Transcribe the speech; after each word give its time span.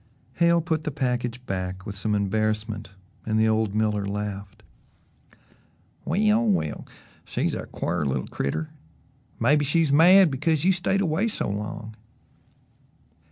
Hale 0.37 0.61
put 0.61 0.83
the 0.83 0.89
package 0.89 1.45
back 1.45 1.85
with 1.85 1.95
some 1.95 2.15
embarrassment 2.15 2.89
and 3.23 3.39
the 3.39 3.47
old 3.47 3.75
miller 3.75 4.03
laughed. 4.07 4.63
"Well, 6.05 6.43
well 6.47 6.87
she's 7.23 7.53
a 7.53 7.67
quar 7.67 8.03
little 8.03 8.25
critter; 8.25 8.71
mebbe 9.39 9.61
she's 9.61 9.93
mad 9.93 10.31
because 10.31 10.65
you 10.65 10.71
stayed 10.73 11.01
away 11.01 11.27
so 11.27 11.47
long." 11.47 11.95